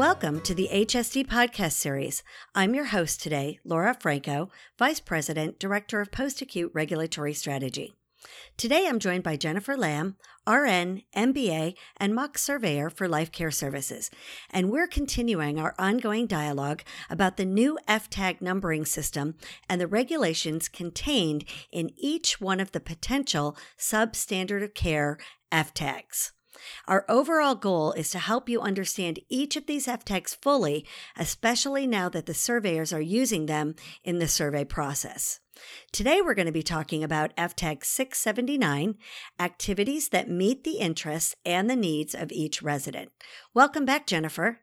[0.00, 2.22] Welcome to the HSD podcast series.
[2.54, 4.48] I'm your host today, Laura Franco,
[4.78, 7.92] Vice President, Director of Post Acute Regulatory Strategy.
[8.56, 10.16] Today I'm joined by Jennifer Lamb,
[10.48, 14.10] RN, MBA, and mock surveyor for Life Care Services,
[14.48, 19.34] and we're continuing our ongoing dialogue about the new FTAG numbering system
[19.68, 25.18] and the regulations contained in each one of the potential substandard of care
[25.52, 26.30] FTAGs.
[26.88, 30.84] Our overall goal is to help you understand each of these FTAGs fully,
[31.16, 35.40] especially now that the surveyors are using them in the survey process.
[35.92, 38.96] Today, we're going to be talking about FTAG 679
[39.38, 43.10] activities that meet the interests and the needs of each resident.
[43.54, 44.60] Welcome back, Jennifer.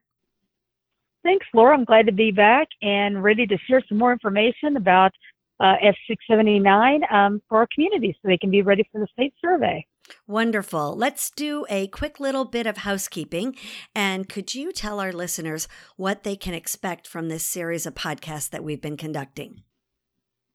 [1.23, 1.75] Thanks, Laura.
[1.75, 5.11] I'm glad to be back and ready to share some more information about
[5.59, 9.85] uh, F679 um, for our community so they can be ready for the state survey.
[10.27, 10.95] Wonderful.
[10.95, 13.55] Let's do a quick little bit of housekeeping.
[13.95, 18.49] And could you tell our listeners what they can expect from this series of podcasts
[18.49, 19.63] that we've been conducting?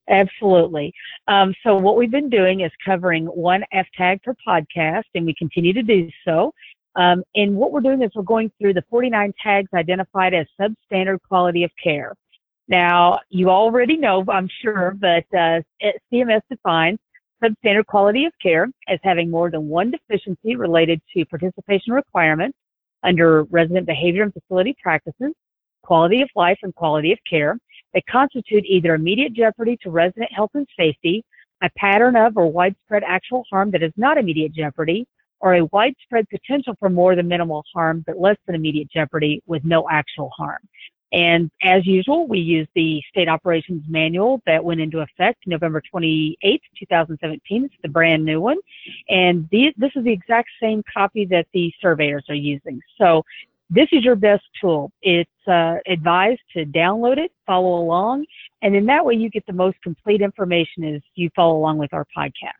[0.08, 0.92] Absolutely.
[1.28, 5.34] Um, so what we've been doing is covering one F tag per podcast, and we
[5.38, 6.52] continue to do so.
[6.96, 11.18] Um, and what we're doing is we're going through the 49 tags identified as substandard
[11.26, 12.14] quality of care.
[12.68, 15.60] Now, you already know, I'm sure, but uh,
[16.12, 16.98] CMS defines
[17.42, 22.56] substandard quality of care as having more than one deficiency related to participation requirements
[23.02, 25.32] under resident behavior and facility practices,
[25.82, 27.58] quality of life, and quality of care
[27.94, 31.24] that constitute either immediate jeopardy to resident health and safety,
[31.62, 35.04] a pattern of or widespread actual harm that is not immediate jeopardy,
[35.40, 39.64] or a widespread potential for more than minimal harm but less than immediate jeopardy with
[39.64, 40.60] no actual harm.
[41.12, 46.62] And as usual, we use the state operations manual that went into effect November 28,
[46.78, 47.64] 2017.
[47.64, 48.56] It's the brand new one.
[49.08, 52.80] And this is the exact same copy that the surveyors are using.
[52.98, 53.24] So
[53.68, 54.92] this is your best tool.
[55.02, 58.26] It's uh, advised to download it, follow along,
[58.60, 61.92] and in that way you get the most complete information as you follow along with
[61.94, 62.52] our podcast.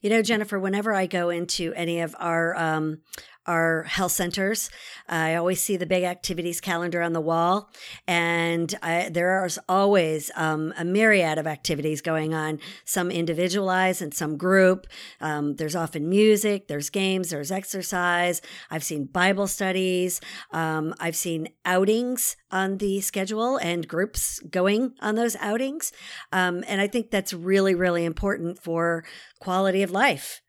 [0.00, 3.02] You know, Jennifer, whenever I go into any of our um,
[3.48, 4.70] our health centers.
[5.08, 7.70] I always see the big activities calendar on the wall,
[8.06, 14.12] and I, there is always um, a myriad of activities going on, some individualized and
[14.12, 14.86] some group.
[15.20, 18.42] Um, there's often music, there's games, there's exercise.
[18.70, 20.20] I've seen Bible studies,
[20.52, 25.90] um, I've seen outings on the schedule and groups going on those outings.
[26.32, 29.04] Um, and I think that's really, really important for
[29.40, 30.42] quality of life.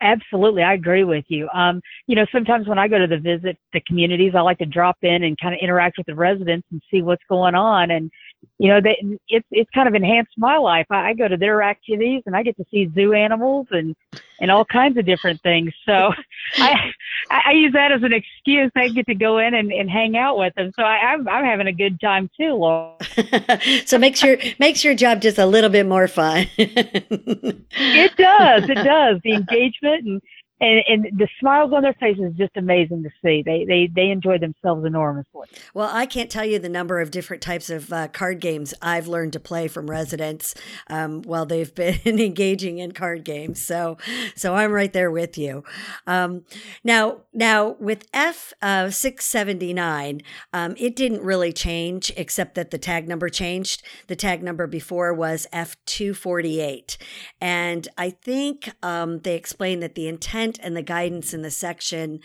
[0.00, 1.48] Absolutely, I agree with you.
[1.54, 4.66] Um, you know, sometimes when I go to the visit the communities, I like to
[4.66, 7.90] drop in and kind of interact with the residents and see what's going on.
[7.90, 8.10] And
[8.58, 10.86] you know, they, it's it's kind of enhanced my life.
[10.90, 13.94] I, I go to their activities and I get to see zoo animals and
[14.40, 15.72] and all kinds of different things.
[15.86, 16.12] So
[16.56, 16.92] I
[17.30, 18.70] I use that as an excuse.
[18.76, 20.72] I get to go in and, and hang out with them.
[20.76, 22.96] So I, I'm I'm having a good time too, Laura.
[23.86, 26.46] so makes your makes your job just a little bit more fun.
[26.58, 28.68] it does.
[28.68, 29.20] It does.
[29.24, 30.22] The engagement and
[30.60, 33.42] and, and the smiles on their faces is just amazing to see.
[33.44, 35.48] They they they enjoy themselves enormously.
[35.74, 39.08] Well, I can't tell you the number of different types of uh, card games I've
[39.08, 40.54] learned to play from residents
[40.88, 43.60] um, while they've been engaging in card games.
[43.60, 43.98] So
[44.36, 45.64] so I'm right there with you.
[46.06, 46.44] Um,
[46.84, 50.22] now now with F uh, six seventy nine,
[50.52, 53.82] um, it didn't really change except that the tag number changed.
[54.06, 56.96] The tag number before was F two forty eight,
[57.40, 62.20] and I think um, they explained that the intent and the guidance in the section,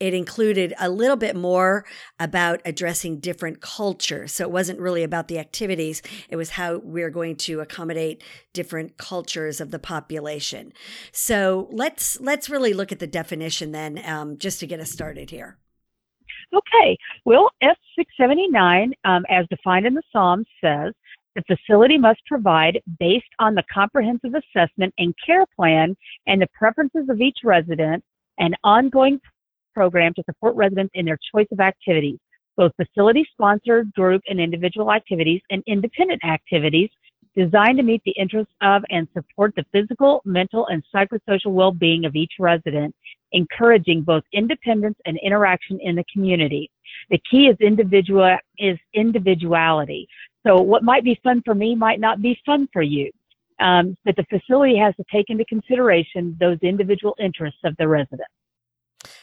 [0.00, 1.84] it included a little bit more
[2.18, 4.32] about addressing different cultures.
[4.32, 8.22] So it wasn't really about the activities, it was how we're going to accommodate
[8.52, 10.72] different cultures of the population.
[11.12, 15.30] So let's let's really look at the definition then, um, just to get us started
[15.30, 15.58] here.
[16.54, 16.98] Okay.
[17.24, 20.92] Well, F679, um, as defined in the SOMs, says
[21.34, 25.96] the facility must provide based on the comprehensive assessment and care plan
[26.26, 28.04] and the preferences of each resident
[28.38, 29.20] an ongoing
[29.74, 32.18] program to support residents in their choice of activities,
[32.56, 36.90] both facility sponsored, group, and individual activities and independent activities
[37.34, 42.14] designed to meet the interests of and support the physical, mental, and psychosocial well-being of
[42.14, 42.94] each resident,
[43.32, 46.70] encouraging both independence and interaction in the community.
[47.10, 50.08] The key is individual is individuality.
[50.46, 53.10] So what might be fun for me might not be fun for you.
[53.60, 58.28] Um, but the facility has to take into consideration those individual interests of the resident.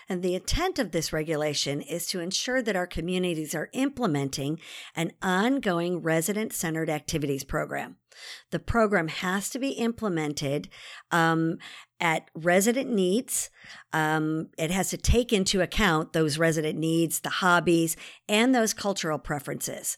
[0.08, 4.60] And the intent of this regulation is to ensure that our communities are implementing
[4.96, 7.98] an ongoing resident centered activities program.
[8.52, 10.70] The program has to be implemented
[11.12, 11.58] um,
[12.02, 13.50] at resident needs.
[13.92, 17.98] Um, it has to take into account those resident needs, the hobbies,
[18.30, 19.98] and those cultural preferences.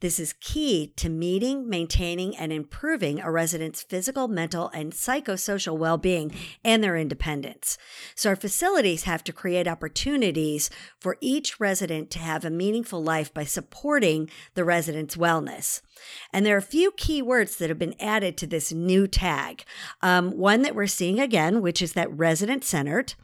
[0.00, 5.98] This is key to meeting, maintaining, and improving a resident's physical, mental, and psychosocial well
[5.98, 6.32] being
[6.64, 7.76] and their independence.
[8.14, 10.70] So, our facilities have to create opportunities
[11.00, 15.80] for each resident to have a meaningful life by supporting the resident's wellness.
[16.32, 19.64] And there are a few key words that have been added to this new tag.
[20.02, 23.14] Um, one that we're seeing again, which is that resident centered.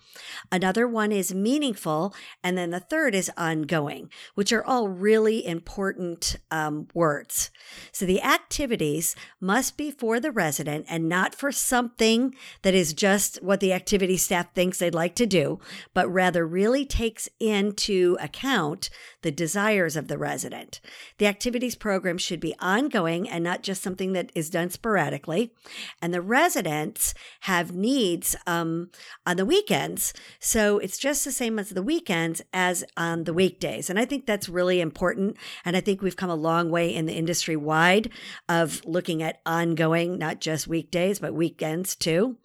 [0.53, 2.15] Another one is meaningful.
[2.43, 7.50] And then the third is ongoing, which are all really important um, words.
[7.93, 13.43] So the activities must be for the resident and not for something that is just
[13.43, 15.59] what the activity staff thinks they'd like to do,
[15.94, 18.91] but rather really takes into account
[19.26, 20.81] the desires of the resident.
[21.19, 25.52] The activities program should be ongoing and not just something that is done sporadically.
[26.00, 28.90] And the residents have needs um,
[29.26, 30.14] on the weekends.
[30.38, 33.90] So it's just the same as the weekends as on the weekdays.
[33.90, 35.37] And I think that's really important.
[35.64, 38.11] And I think we've come a long way in the industry wide
[38.49, 42.37] of looking at ongoing, not just weekdays, but weekends too.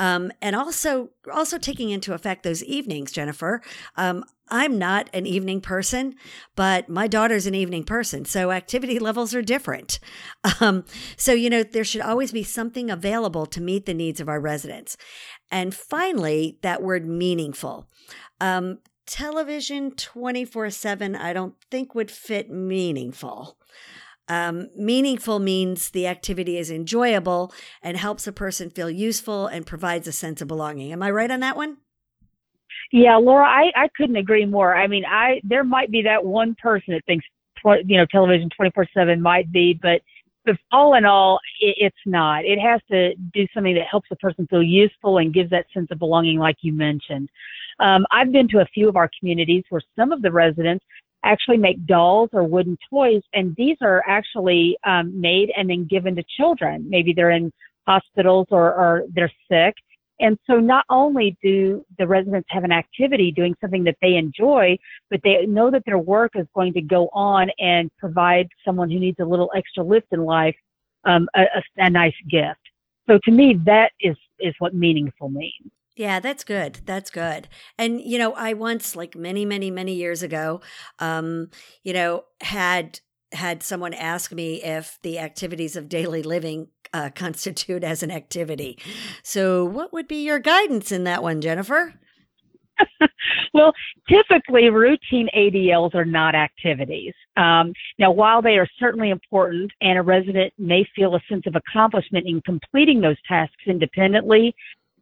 [0.00, 3.62] Um, and also, also taking into effect those evenings, Jennifer.
[3.96, 6.14] Um, I'm not an evening person,
[6.54, 8.24] but my daughter's an evening person.
[8.24, 9.98] So activity levels are different.
[10.60, 10.84] Um,
[11.16, 14.40] so, you know, there should always be something available to meet the needs of our
[14.40, 14.96] residents.
[15.50, 17.88] And finally, that word meaningful.
[18.40, 23.58] Um, television 24 7, I don't think would fit meaningful.
[24.28, 27.52] Um, meaningful means the activity is enjoyable
[27.82, 30.92] and helps a person feel useful and provides a sense of belonging.
[30.92, 31.78] Am I right on that one?
[32.92, 34.74] Yeah, Laura, I, I couldn't agree more.
[34.76, 37.24] I mean, I there might be that one person that thinks
[37.84, 40.00] you know television 24/7 might be, but
[40.44, 42.44] but all in all, it, it's not.
[42.44, 45.88] It has to do something that helps the person feel useful and gives that sense
[45.90, 47.28] of belonging, like you mentioned.
[47.80, 50.84] Um, I've been to a few of our communities where some of the residents
[51.24, 56.14] actually make dolls or wooden toys, and these are actually um, made and then given
[56.14, 56.86] to children.
[56.88, 57.52] Maybe they're in
[57.86, 59.74] hospitals or, or they're sick,
[60.20, 64.78] and so not only do the residents have an activity doing something that they enjoy,
[65.10, 68.98] but they know that their work is going to go on and provide someone who
[68.98, 70.56] needs a little extra lift in life
[71.04, 71.44] um, a,
[71.76, 72.60] a, nice gift.
[73.08, 75.70] So to me, that is is what meaningful means.
[75.96, 76.80] Yeah, that's good.
[76.84, 77.48] That's good.
[77.78, 80.60] And you know, I once, like many, many, many years ago,
[80.98, 81.50] um,
[81.84, 83.00] you know, had
[83.32, 88.78] had someone ask me if the activities of daily living uh, constitute as an activity.
[89.22, 91.94] So, what would be your guidance in that one, Jennifer?
[93.54, 93.72] well,
[94.08, 97.14] typically routine ADLs are not activities.
[97.36, 101.56] Um, now, while they are certainly important and a resident may feel a sense of
[101.56, 104.54] accomplishment in completing those tasks independently,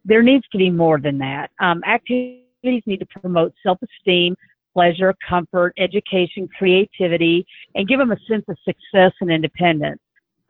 [0.05, 1.51] there needs to be more than that.
[1.61, 4.37] Um, activities need to promote self-esteem,
[4.75, 10.01] pleasure, comfort, education, creativity, and give them a sense of success and independence.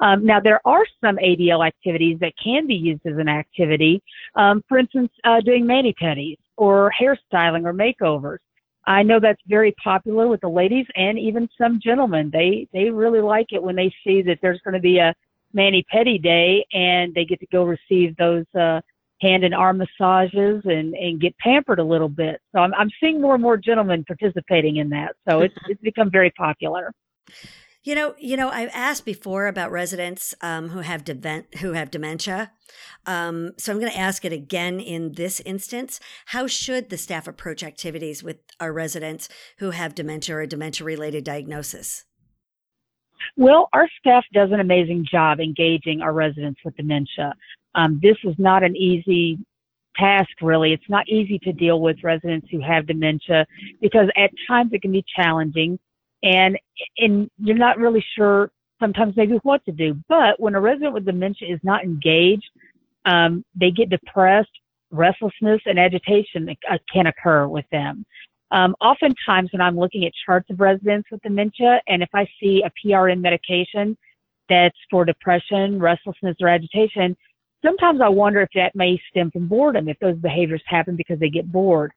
[0.00, 4.02] Um, now, there are some ADL activities that can be used as an activity.
[4.34, 8.38] Um, for instance, uh, doing mani pedis or hairstyling or makeovers.
[8.86, 12.30] I know that's very popular with the ladies and even some gentlemen.
[12.30, 15.14] They they really like it when they see that there's going to be a
[15.54, 18.80] mani pedi day and they get to go receive those uh,
[19.24, 22.40] hand and arm massages and and get pampered a little bit.
[22.52, 25.16] So I'm I'm seeing more and more gentlemen participating in that.
[25.28, 26.92] So it's it's become very popular.
[27.84, 31.90] You know, you know, I've asked before about residents um, who have de- who have
[31.90, 32.50] dementia.
[33.04, 36.00] Um, so I'm going to ask it again in this instance.
[36.26, 39.28] How should the staff approach activities with our residents
[39.58, 42.06] who have dementia or dementia related diagnosis?
[43.36, 47.34] Well, our staff does an amazing job engaging our residents with dementia.
[47.74, 49.38] Um, this is not an easy
[49.96, 50.72] task, really.
[50.72, 53.46] It's not easy to deal with residents who have dementia
[53.80, 55.78] because at times it can be challenging
[56.22, 56.58] and
[56.98, 58.50] and you're not really sure
[58.80, 59.96] sometimes maybe what to do.
[60.08, 62.50] But when a resident with dementia is not engaged,
[63.04, 64.50] um, they get depressed,
[64.90, 68.04] restlessness, and agitation uh, can occur with them.
[68.50, 72.62] Um, oftentimes, when I'm looking at charts of residents with dementia, and if I see
[72.64, 73.96] a PRN medication
[74.48, 77.16] that's for depression, restlessness, or agitation,
[77.64, 81.30] sometimes I wonder if that may stem from boredom, if those behaviors happen because they
[81.30, 81.92] get bored.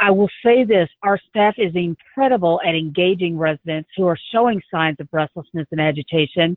[0.00, 4.96] I will say this, our staff is incredible at engaging residents who are showing signs
[4.98, 6.56] of restlessness and agitation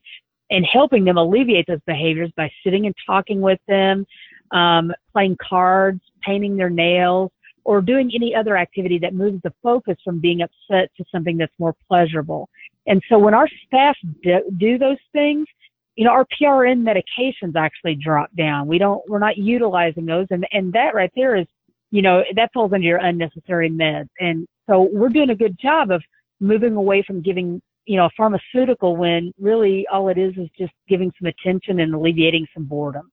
[0.49, 4.05] and helping them alleviate those behaviors by sitting and talking with them,
[4.51, 7.31] um, playing cards, painting their nails,
[7.65, 11.53] or doing any other activity that moves the focus from being upset to something that's
[11.59, 12.47] more pleasurable.
[12.87, 15.47] And so when our staff do, do those things,
[15.95, 18.67] you know, our PRN medications actually drop down.
[18.67, 20.27] We don't, we're not utilizing those.
[20.29, 21.47] And, and that right there is,
[21.91, 24.09] you know, that falls under your unnecessary meds.
[24.19, 26.03] And so we're doing a good job of
[26.39, 30.73] moving away from giving, you know, a pharmaceutical when really all it is is just
[30.89, 33.09] giving some attention and alleviating some boredom.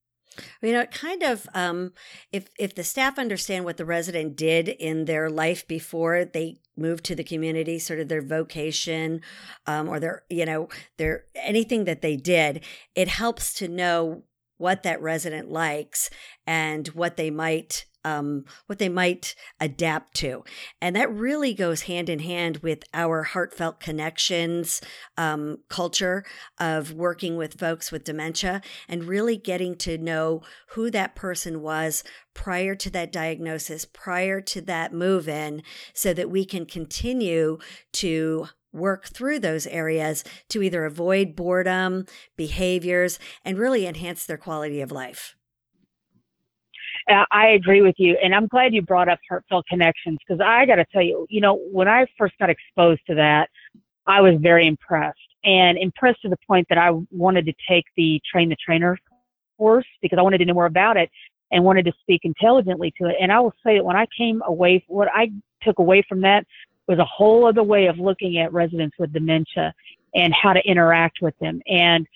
[0.61, 1.93] You know, it kind of um,
[2.31, 7.03] if if the staff understand what the resident did in their life before they moved
[7.05, 9.21] to the community, sort of their vocation,
[9.67, 12.63] um, or their you know their anything that they did,
[12.95, 14.23] it helps to know
[14.57, 16.09] what that resident likes
[16.47, 20.43] and what they might um, what they might adapt to.
[20.81, 24.81] And that really goes hand in hand with our heartfelt connections
[25.17, 26.23] um, culture
[26.59, 32.03] of working with folks with dementia and really getting to know who that person was
[32.33, 35.61] prior to that diagnosis, prior to that move in,
[35.93, 37.57] so that we can continue
[37.91, 42.05] to work through those areas to either avoid boredom,
[42.35, 45.35] behaviors, and really enhance their quality of life.
[47.07, 48.17] I agree with you.
[48.23, 51.41] And I'm glad you brought up heartfelt connections because I got to tell you, you
[51.41, 53.49] know, when I first got exposed to that,
[54.07, 58.21] I was very impressed and impressed to the point that I wanted to take the
[58.29, 58.97] train the trainer
[59.57, 61.09] course because I wanted to know more about it
[61.51, 63.15] and wanted to speak intelligently to it.
[63.19, 65.31] And I will say that when I came away, what I
[65.61, 66.45] took away from that
[66.87, 69.73] was a whole other way of looking at residents with dementia
[70.15, 71.61] and how to interact with them.
[71.67, 72.07] And,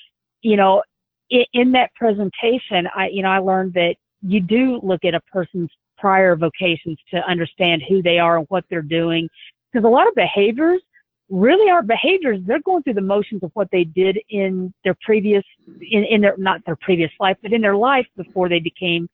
[0.42, 0.84] you know,
[1.30, 3.96] in, that presentation, I, you know, I learned that
[4.28, 8.66] you do look at a person's prior vocations to understand who they are and what
[8.70, 9.28] they're doing.
[9.72, 10.82] Because a lot of behaviors
[11.30, 12.40] really aren't behaviors.
[12.46, 15.44] They're going through the motions of what they did in their previous,
[15.82, 19.10] in, in their, not their previous life, but in their life before they became,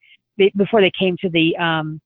[0.56, 2.00] before they came to the, um,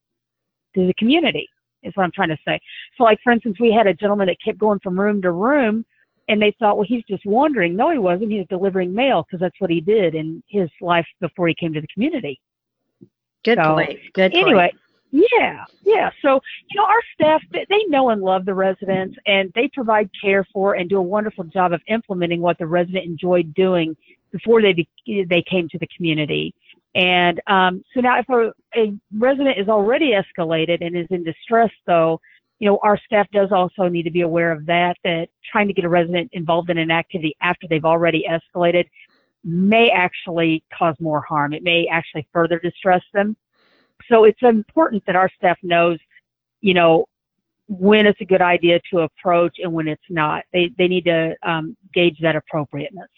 [0.75, 1.49] to the community
[1.83, 2.59] is what I'm trying to say.
[2.97, 5.85] So like, for instance, we had a gentleman that kept going from room to room
[6.29, 7.75] and they thought, well, he's just wandering.
[7.75, 8.31] No, he wasn't.
[8.31, 11.73] He was delivering mail because that's what he did in his life before he came
[11.73, 12.39] to the community.
[13.49, 13.99] Good so, point.
[14.13, 14.71] Good anyway,
[15.11, 15.27] point.
[15.33, 16.11] yeah, yeah.
[16.21, 16.41] So,
[16.71, 20.75] you know, our staff, they know and love the residents and they provide care for
[20.75, 23.97] and do a wonderful job of implementing what the resident enjoyed doing
[24.33, 26.55] before they, they came to the community.
[26.95, 31.71] And um, so now if a, a resident is already escalated and is in distress
[31.87, 32.21] though,
[32.59, 35.73] you know, our staff does also need to be aware of that, that trying to
[35.73, 38.85] get a resident involved in an activity after they've already escalated
[39.45, 41.53] may actually cause more harm.
[41.53, 43.37] It may actually further distress them.
[44.11, 45.99] So it's important that our staff knows,
[46.61, 47.07] you know,
[47.69, 50.45] when it's a good idea to approach and when it's not.
[50.53, 53.09] They, they need to um, gauge that appropriateness.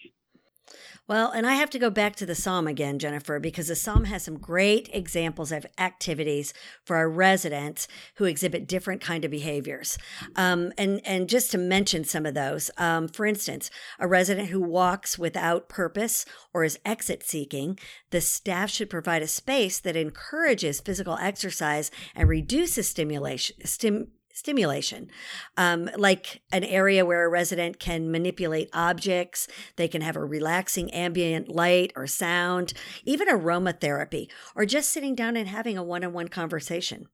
[1.11, 4.05] Well, and I have to go back to the SOM again, Jennifer, because the SOM
[4.05, 6.53] has some great examples of activities
[6.85, 9.97] for our residents who exhibit different kind of behaviors.
[10.37, 14.61] Um, and and just to mention some of those, um, for instance, a resident who
[14.61, 17.77] walks without purpose or is exit seeking,
[18.11, 23.57] the staff should provide a space that encourages physical exercise and reduces stimulation.
[23.65, 25.09] Stim, stimulation,
[25.57, 29.47] um, like an area where a resident can manipulate objects.
[29.75, 32.73] They can have a relaxing ambient light or sound,
[33.05, 37.07] even aromatherapy, or just sitting down and having a one on one conversation.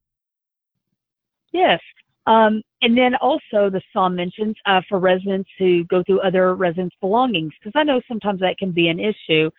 [1.51, 1.79] Yes.
[2.27, 6.95] Um, and then also the SOM mentions uh, for residents who go through other residents'
[6.99, 9.49] belongings, because I know sometimes that can be an issue.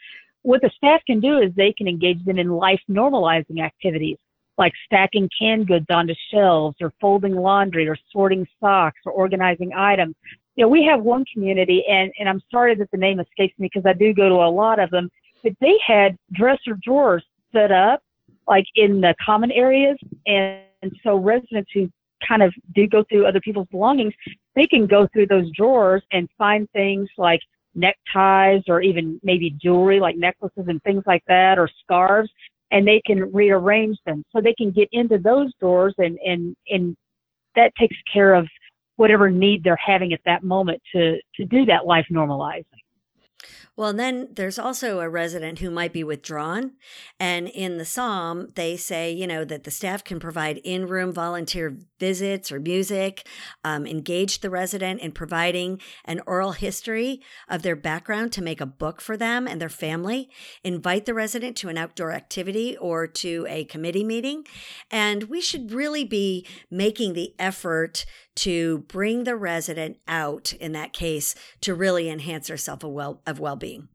[0.43, 4.19] What the staff can do is they can engage them in life normalizing activities
[4.59, 10.15] like stacking canned goods onto shelves or folding laundry or sorting socks or organizing items.
[10.57, 13.71] You know, we have one community and, and I'm sorry that the name escapes me
[13.73, 15.09] because I do go to a lot of them,
[15.43, 18.03] but they had dresser drawers set up
[18.49, 19.97] like in the common areas.
[20.27, 21.91] And, and so residents who
[22.27, 24.15] kind of do go through other people's belongings,
[24.57, 27.41] they can go through those drawers and find things like
[27.75, 32.31] neckties or even maybe jewelry like necklaces and things like that or scarves
[32.71, 34.25] and they can rearrange them.
[34.35, 36.97] So they can get into those doors and and and
[37.57, 38.47] that takes care of
[38.97, 42.65] whatever need they're having at that moment to to do that life normalizing
[43.77, 46.73] well, then there's also a resident who might be withdrawn.
[47.21, 51.13] And in the SOM, they say, you know, that the staff can provide in room
[51.13, 53.27] volunteer visits or music,
[53.63, 58.67] um, engage the resident in providing an oral history of their background to make a
[58.67, 60.29] book for them and their family,
[60.65, 64.45] invite the resident to an outdoor activity or to a committee meeting.
[64.91, 68.05] And we should really be making the effort
[68.39, 73.21] to bring the resident out in that case to really enhance their self of well
[73.27, 73.89] of well-being.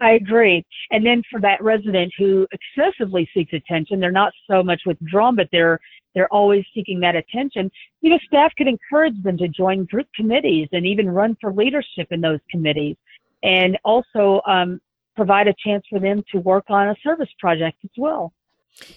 [0.00, 0.64] I agree.
[0.90, 5.48] And then for that resident who excessively seeks attention, they're not so much withdrawn, but
[5.52, 5.78] they're
[6.14, 7.70] they're always seeking that attention.
[8.02, 12.08] You know, staff could encourage them to join group committees and even run for leadership
[12.10, 12.96] in those committees.
[13.42, 14.80] and also um,
[15.16, 18.32] provide a chance for them to work on a service project as well.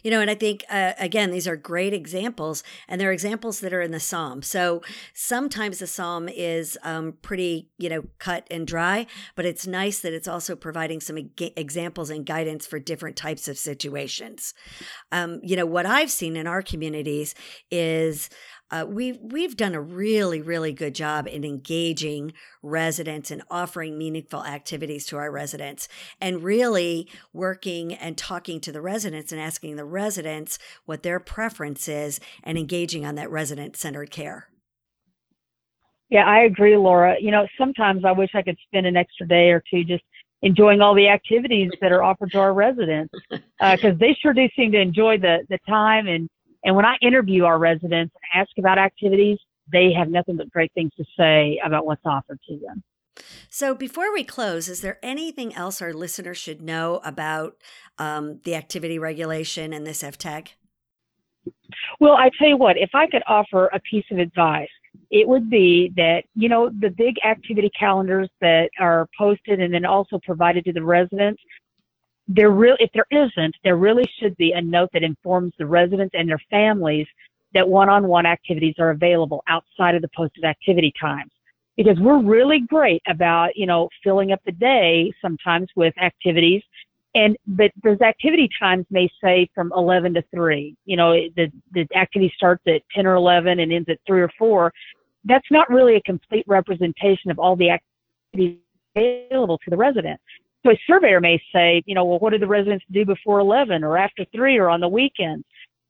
[0.04, 3.74] You know, and I think, uh, again, these are great examples, and they're examples that
[3.74, 4.42] are in the SOM.
[4.42, 4.82] So
[5.14, 9.06] sometimes the SOM is um, pretty, you know, cut and dry,
[9.36, 13.58] but it's nice that it's also providing some examples and guidance for different types of
[13.58, 14.54] situations.
[15.12, 17.36] Um, you know, what I've seen in our communities
[17.70, 18.30] is
[18.72, 24.44] uh, we've we've done a really really good job in engaging residents and offering meaningful
[24.44, 25.88] activities to our residents,
[26.20, 31.88] and really working and talking to the residents and asking the residents what their preference
[31.88, 34.50] is, and engaging on that resident centered care.
[36.10, 37.16] Yeah, I agree, Laura.
[37.20, 40.04] You know, sometimes I wish I could spend an extra day or two just
[40.42, 44.48] enjoying all the activities that are offered to our residents because uh, they sure do
[44.56, 46.30] seem to enjoy the the time and
[46.66, 49.38] and when I interview our residents and ask about activities,
[49.72, 52.84] they have nothing but great things to say about what's offered to them.
[53.50, 57.56] So, before we close, is there anything else our listeners should know about
[57.98, 60.50] um, the activity regulation and this FTAG?
[62.00, 64.68] Well, I tell you what, if I could offer a piece of advice,
[65.12, 69.86] it would be that, you know, the big activity calendars that are posted and then
[69.86, 71.42] also provided to the residents,
[72.28, 76.16] there real if there isn't, there really should be a note that informs the residents
[76.18, 77.08] and their families
[77.54, 81.32] that one-on-one activities are available outside of the posted activity times.
[81.78, 86.62] Because we're really great about, you know, filling up the day sometimes with activities.
[87.16, 90.76] And, but those activity times may say from 11 to 3.
[90.86, 94.32] You know, the, the activity starts at 10 or 11 and ends at 3 or
[94.38, 94.72] 4.
[95.26, 98.60] That's not really a complete representation of all the activities
[98.96, 100.20] available to the resident.
[100.66, 103.84] So a surveyor may say, you know, well, what do the residents do before 11
[103.84, 105.46] or after 3 or on the weekends?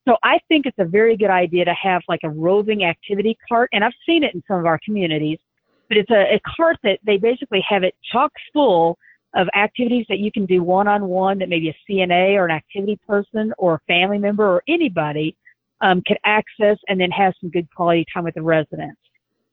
[0.08, 3.70] So I think it's a very good idea to have like a roving activity cart,
[3.74, 5.40] and I've seen it in some of our communities,
[5.88, 8.98] but it's a, a cart that they basically have it chock full
[9.36, 12.52] of activities that you can do one on one that maybe a CNA or an
[12.52, 15.36] activity person or a family member or anybody
[15.82, 19.00] um, can access and then have some good quality time with the residents.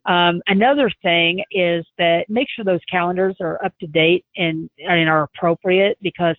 [0.06, 5.08] Um, another thing is that make sure those calendars are up to date and, and
[5.08, 6.36] are appropriate because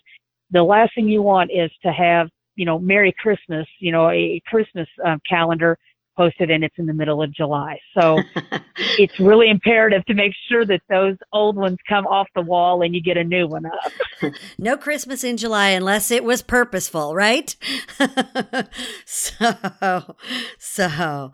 [0.52, 4.42] the last thing you want is to have, you know, Merry Christmas, you know, a
[4.46, 5.78] Christmas um, calendar
[6.16, 7.80] posted and it's in the middle of July.
[7.98, 8.20] So
[8.98, 12.94] it's really imperative to make sure that those old ones come off the wall and
[12.96, 14.34] you get a new one up.
[14.58, 17.56] no Christmas in July unless it was purposeful, right?
[19.06, 20.16] so,
[20.58, 21.34] so,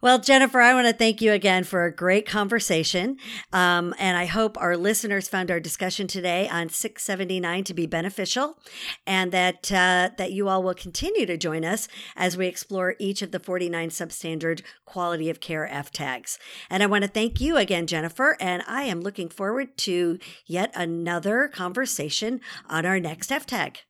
[0.00, 3.16] well, Jennifer, I want to thank you again for a great conversation.
[3.52, 8.58] Um, and I hope our listeners found our discussion today on 679 to be beneficial
[9.06, 13.22] and that, uh, that you all will continue to join us as we explore each
[13.22, 16.38] of the 49 sub substandard quality of care F tags.
[16.68, 20.72] And I want to thank you again, Jennifer, and I am looking forward to yet
[20.74, 23.80] another conversation on our next F tag.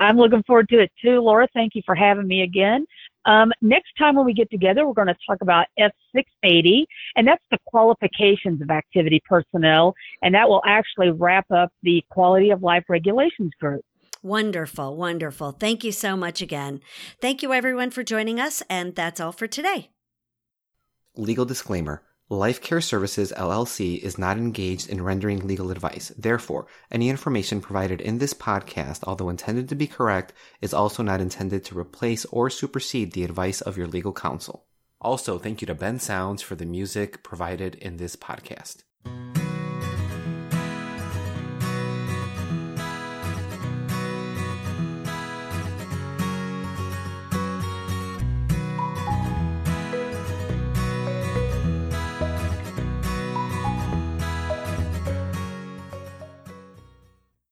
[0.00, 1.46] I'm looking forward to it too, Laura.
[1.54, 2.86] Thank you for having me again.
[3.24, 7.44] Um, next time when we get together, we're going to talk about F680, and that's
[7.52, 12.84] the qualifications of activity personnel, and that will actually wrap up the quality of life
[12.88, 13.84] regulations group.
[14.22, 15.52] Wonderful, wonderful.
[15.52, 16.80] Thank you so much again.
[17.20, 19.90] Thank you, everyone, for joining us, and that's all for today.
[21.16, 26.12] Legal disclaimer Life Care Services LLC is not engaged in rendering legal advice.
[26.16, 30.32] Therefore, any information provided in this podcast, although intended to be correct,
[30.62, 34.64] is also not intended to replace or supersede the advice of your legal counsel.
[35.00, 38.84] Also, thank you to Ben Sounds for the music provided in this podcast.